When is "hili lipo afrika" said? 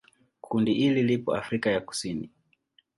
0.73-1.71